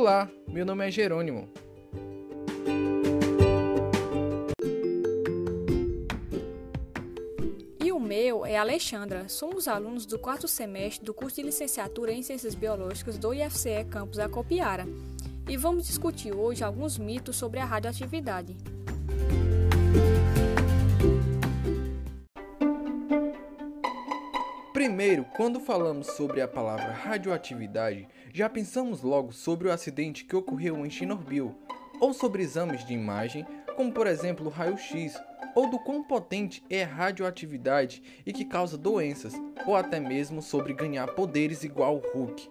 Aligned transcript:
Olá, 0.00 0.30
meu 0.46 0.64
nome 0.64 0.86
é 0.86 0.92
Jerônimo. 0.92 1.48
E 7.84 7.90
o 7.90 7.98
meu 7.98 8.46
é 8.46 8.56
Alexandra. 8.56 9.28
Somos 9.28 9.66
alunos 9.66 10.06
do 10.06 10.16
quarto 10.16 10.46
semestre 10.46 11.04
do 11.04 11.12
curso 11.12 11.34
de 11.34 11.42
licenciatura 11.42 12.12
em 12.12 12.22
Ciências 12.22 12.54
Biológicas 12.54 13.18
do 13.18 13.34
IFCE 13.34 13.86
Campus 13.90 14.20
Acopiara. 14.20 14.86
E 15.48 15.56
vamos 15.56 15.88
discutir 15.88 16.32
hoje 16.32 16.62
alguns 16.62 16.96
mitos 16.96 17.34
sobre 17.34 17.58
a 17.58 17.64
radioatividade. 17.64 18.56
Primeiro, 24.78 25.24
quando 25.36 25.58
falamos 25.58 26.06
sobre 26.06 26.40
a 26.40 26.46
palavra 26.46 26.92
radioatividade, 26.92 28.06
já 28.32 28.48
pensamos 28.48 29.02
logo 29.02 29.32
sobre 29.32 29.66
o 29.66 29.72
acidente 29.72 30.24
que 30.24 30.36
ocorreu 30.36 30.86
em 30.86 30.88
Chernobyl, 30.88 31.52
ou 32.00 32.14
sobre 32.14 32.44
exames 32.44 32.86
de 32.86 32.94
imagem, 32.94 33.44
como 33.74 33.92
por 33.92 34.06
exemplo 34.06 34.46
o 34.46 34.48
raio-x, 34.48 35.20
ou 35.56 35.68
do 35.68 35.80
quão 35.80 36.04
potente 36.04 36.62
é 36.70 36.84
a 36.84 36.86
radioatividade 36.86 38.00
e 38.24 38.32
que 38.32 38.44
causa 38.44 38.78
doenças, 38.78 39.34
ou 39.66 39.74
até 39.74 39.98
mesmo 39.98 40.40
sobre 40.40 40.72
ganhar 40.72 41.08
poderes 41.08 41.64
igual 41.64 41.96
o 41.96 42.16
Hulk. 42.16 42.48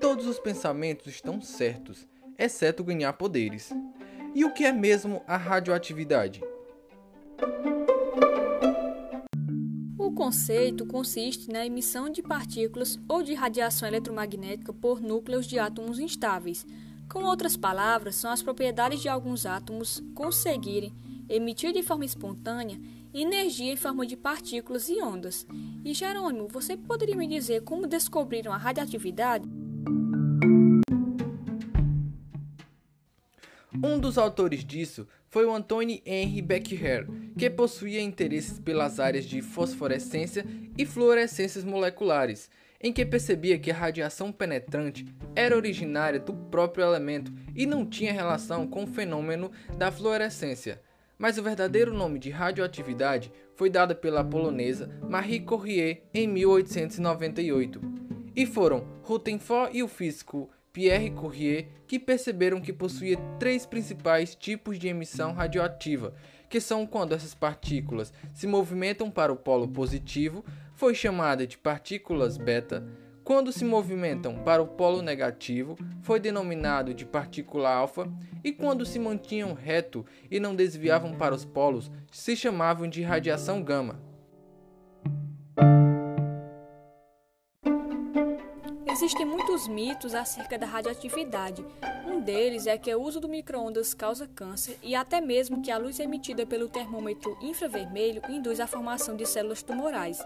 Todos 0.00 0.26
os 0.26 0.40
pensamentos 0.40 1.06
estão 1.06 1.40
certos, 1.40 2.08
exceto 2.36 2.82
ganhar 2.82 3.12
poderes. 3.12 3.72
E 4.34 4.44
o 4.44 4.52
que 4.52 4.64
é 4.64 4.72
mesmo 4.72 5.22
a 5.28 5.36
radioatividade? 5.36 6.42
Conceito 10.18 10.84
consiste 10.84 11.48
na 11.48 11.64
emissão 11.64 12.10
de 12.10 12.20
partículas 12.20 12.98
ou 13.08 13.22
de 13.22 13.34
radiação 13.34 13.86
eletromagnética 13.86 14.72
por 14.72 15.00
núcleos 15.00 15.46
de 15.46 15.60
átomos 15.60 16.00
instáveis. 16.00 16.66
Com 17.08 17.22
outras 17.22 17.56
palavras, 17.56 18.16
são 18.16 18.28
as 18.28 18.42
propriedades 18.42 19.00
de 19.00 19.08
alguns 19.08 19.46
átomos 19.46 20.02
conseguirem 20.16 20.92
emitir 21.28 21.72
de 21.72 21.84
forma 21.84 22.04
espontânea 22.04 22.80
energia 23.14 23.72
em 23.72 23.76
forma 23.76 24.04
de 24.04 24.16
partículas 24.16 24.88
e 24.88 25.00
ondas. 25.00 25.46
E 25.84 25.94
Jerônimo, 25.94 26.48
você 26.48 26.76
poderia 26.76 27.14
me 27.14 27.28
dizer 27.28 27.62
como 27.62 27.86
descobriram 27.86 28.52
a 28.52 28.56
radioatividade? 28.56 29.48
Um 33.82 33.98
dos 33.98 34.18
autores 34.18 34.64
disso 34.64 35.06
foi 35.28 35.44
o 35.44 35.54
Anthony 35.54 36.02
Henry 36.04 36.42
Becquerel, 36.42 37.06
que 37.36 37.48
possuía 37.48 38.00
interesses 38.00 38.58
pelas 38.58 38.98
áreas 38.98 39.24
de 39.24 39.40
fosforescência 39.40 40.44
e 40.76 40.84
fluorescências 40.84 41.62
moleculares, 41.62 42.50
em 42.80 42.92
que 42.92 43.06
percebia 43.06 43.58
que 43.58 43.70
a 43.70 43.74
radiação 43.74 44.32
penetrante 44.32 45.06
era 45.34 45.54
originária 45.56 46.18
do 46.18 46.32
próprio 46.32 46.84
elemento 46.84 47.32
e 47.54 47.66
não 47.66 47.86
tinha 47.86 48.12
relação 48.12 48.66
com 48.66 48.82
o 48.82 48.86
fenômeno 48.86 49.50
da 49.76 49.92
fluorescência. 49.92 50.80
Mas 51.16 51.38
o 51.38 51.42
verdadeiro 51.42 51.92
nome 51.92 52.18
de 52.18 52.30
radioatividade 52.30 53.32
foi 53.54 53.70
dado 53.70 53.94
pela 53.94 54.24
polonesa 54.24 54.88
Marie 55.08 55.40
Curie 55.40 56.02
em 56.12 56.26
1898. 56.26 57.80
E 58.34 58.46
foram 58.46 58.86
Rutherford 59.02 59.76
e 59.76 59.82
o 59.82 59.88
físico 59.88 60.48
Pierre 60.78 61.10
Curie, 61.10 61.66
que 61.88 61.98
perceberam 61.98 62.60
que 62.60 62.72
possuía 62.72 63.16
três 63.36 63.66
principais 63.66 64.36
tipos 64.36 64.78
de 64.78 64.86
emissão 64.86 65.32
radioativa, 65.32 66.14
que 66.48 66.60
são 66.60 66.86
quando 66.86 67.16
essas 67.16 67.34
partículas 67.34 68.12
se 68.32 68.46
movimentam 68.46 69.10
para 69.10 69.32
o 69.32 69.36
polo 69.36 69.66
positivo, 69.66 70.44
foi 70.76 70.94
chamada 70.94 71.44
de 71.48 71.58
partículas 71.58 72.38
beta, 72.38 72.86
quando 73.24 73.50
se 73.50 73.64
movimentam 73.64 74.36
para 74.44 74.62
o 74.62 74.68
polo 74.68 75.02
negativo, 75.02 75.76
foi 76.00 76.20
denominado 76.20 76.94
de 76.94 77.04
partícula 77.04 77.70
alfa, 77.70 78.08
e 78.44 78.52
quando 78.52 78.86
se 78.86 79.00
mantinham 79.00 79.54
reto 79.54 80.06
e 80.30 80.38
não 80.38 80.54
desviavam 80.54 81.12
para 81.12 81.34
os 81.34 81.44
polos, 81.44 81.90
se 82.12 82.36
chamavam 82.36 82.88
de 82.88 83.02
radiação 83.02 83.64
gama. 83.64 84.07
Existem 89.00 89.24
muitos 89.24 89.68
mitos 89.68 90.12
acerca 90.12 90.58
da 90.58 90.66
radioatividade. 90.66 91.64
Um 92.04 92.20
deles 92.20 92.66
é 92.66 92.76
que 92.76 92.92
o 92.92 93.00
uso 93.00 93.20
do 93.20 93.28
microondas 93.28 93.94
causa 93.94 94.26
câncer 94.26 94.76
e 94.82 94.96
até 94.96 95.20
mesmo 95.20 95.62
que 95.62 95.70
a 95.70 95.78
luz 95.78 96.00
emitida 96.00 96.44
pelo 96.44 96.68
termômetro 96.68 97.38
infravermelho 97.40 98.20
induz 98.28 98.58
a 98.58 98.66
formação 98.66 99.14
de 99.14 99.24
células 99.24 99.62
tumorais. 99.62 100.20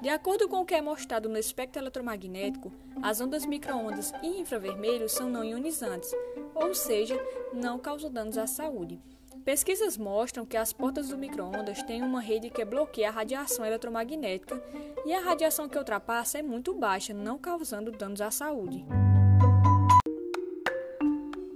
De 0.00 0.08
acordo 0.08 0.48
com 0.48 0.62
o 0.62 0.66
que 0.66 0.74
é 0.74 0.82
mostrado 0.82 1.28
no 1.28 1.38
espectro 1.38 1.80
eletromagnético, 1.80 2.72
as 3.00 3.20
ondas 3.20 3.46
microondas 3.46 4.12
e 4.20 4.40
infravermelho 4.40 5.08
são 5.08 5.30
não 5.30 5.44
ionizantes, 5.44 6.10
ou 6.56 6.74
seja, 6.74 7.16
não 7.52 7.78
causam 7.78 8.10
danos 8.10 8.36
à 8.36 8.48
saúde. 8.48 9.00
Pesquisas 9.44 9.98
mostram 9.98 10.46
que 10.46 10.56
as 10.56 10.72
portas 10.72 11.08
do 11.08 11.18
microondas 11.18 11.82
têm 11.82 12.00
uma 12.00 12.20
rede 12.20 12.48
que 12.48 12.64
bloqueia 12.64 13.08
a 13.08 13.10
radiação 13.10 13.66
eletromagnética 13.66 14.62
e 15.04 15.12
a 15.12 15.20
radiação 15.20 15.68
que 15.68 15.76
ultrapassa 15.76 16.38
é 16.38 16.42
muito 16.42 16.72
baixa, 16.72 17.12
não 17.12 17.36
causando 17.36 17.90
danos 17.90 18.20
à 18.20 18.30
saúde. 18.30 18.86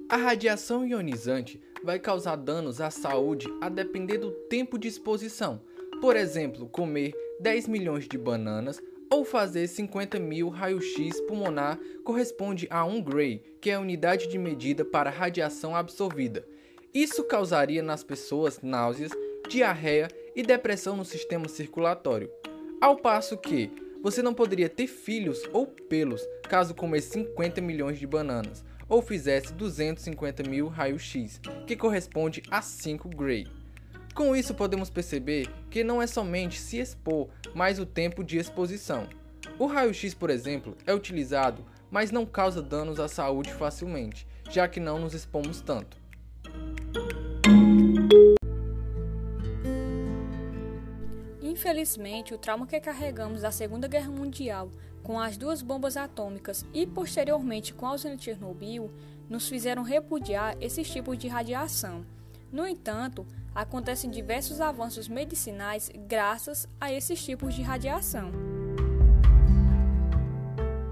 A 0.09 0.17
radiação 0.17 0.85
ionizante 0.85 1.61
vai 1.85 2.01
causar 2.01 2.35
danos 2.35 2.81
à 2.81 2.91
saúde 2.91 3.47
a 3.61 3.69
depender 3.69 4.19
do 4.19 4.33
tempo 4.33 4.79
de 4.79 4.89
exposição. 4.89 5.61
Por 6.01 6.17
exemplo, 6.17 6.69
comer 6.69 7.15
10 7.41 7.69
milhões 7.69 8.09
de 8.09 8.19
bananas 8.19 8.83
ou 9.09 9.25
fazer 9.25 9.69
50 9.69 10.19
mil 10.19 10.49
raio-x 10.49 11.21
pulmonar 11.21 11.79
corresponde 12.05 12.67
a 12.69 12.85
1 12.85 13.01
Gray, 13.03 13.43
que 13.61 13.71
é 13.71 13.75
a 13.75 13.81
unidade 13.81 14.27
de 14.27 14.39
medida 14.39 14.85
para 14.85 15.09
radiação 15.09 15.77
absorvida. 15.77 16.45
Isso 16.93 17.25
causaria 17.25 17.83
nas 17.83 18.03
pessoas 18.03 18.61
náuseas, 18.63 19.13
diarreia 19.49 20.09
e 20.35 20.43
depressão 20.43 20.97
no 20.97 21.05
sistema 21.05 21.49
circulatório. 21.49 22.31
Ao 22.81 22.97
passo 22.97 23.37
que 23.37 23.71
você 24.03 24.23
não 24.23 24.35
poderia 24.35 24.69
ter 24.69 24.87
filhos 24.87 25.43
ou 25.53 25.67
pelos 25.67 26.23
caso 26.49 26.75
comesse 26.75 27.11
50 27.11 27.61
milhões 27.61 27.99
de 27.99 28.07
bananas 28.07 28.65
ou 28.89 29.03
fizesse 29.03 29.53
250 29.53 30.49
mil 30.49 30.69
raio-x, 30.69 31.41
que 31.67 31.77
corresponde 31.77 32.43
a 32.51 32.63
5 32.63 33.09
Gray. 33.09 33.47
Com 34.15 34.35
isso, 34.35 34.55
podemos 34.55 34.89
perceber 34.89 35.49
que 35.71 35.85
não 35.85 36.01
é 36.01 36.07
somente 36.07 36.59
se 36.59 36.79
expor, 36.79 37.29
mas 37.55 37.79
o 37.79 37.85
tempo 37.85 38.25
de 38.25 38.39
exposição. 38.39 39.09
O 39.59 39.67
raio-x, 39.67 40.15
por 40.15 40.31
exemplo, 40.31 40.77
é 40.87 40.95
utilizado, 40.95 41.65
mas 41.91 42.11
não 42.11 42.25
causa 42.25 42.63
danos 42.63 42.99
à 42.99 43.09
saúde 43.09 43.53
facilmente, 43.53 44.27
já 44.51 44.67
que 44.69 44.81
não 44.81 44.99
nos 44.99 45.15
expomos 45.15 45.61
tanto. 45.61 45.99
Infelizmente, 51.67 52.33
o 52.33 52.39
trauma 52.39 52.65
que 52.65 52.79
carregamos 52.79 53.41
da 53.41 53.51
Segunda 53.51 53.89
Guerra 53.89 54.09
Mundial, 54.09 54.71
com 55.03 55.19
as 55.19 55.37
duas 55.37 55.63
bombas 55.63 55.97
atômicas 55.97 56.65
e 56.73 56.87
posteriormente 56.87 57.75
com 57.75 57.89
a 57.89 57.93
usina 57.93 58.15
de 58.15 58.23
Chernobyl, 58.23 58.89
nos 59.29 59.49
fizeram 59.49 59.83
repudiar 59.83 60.57
esses 60.61 60.89
tipos 60.89 61.19
de 61.19 61.27
radiação. 61.27 62.07
No 62.53 62.69
entanto, 62.69 63.27
acontecem 63.53 64.09
diversos 64.09 64.61
avanços 64.61 65.09
medicinais 65.09 65.91
graças 66.07 66.69
a 66.81 66.93
esses 66.93 67.21
tipos 67.25 67.53
de 67.53 67.63
radiação. 67.63 68.56